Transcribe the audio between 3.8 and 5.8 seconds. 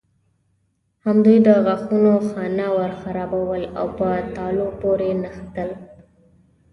په تالو پورې نښتل.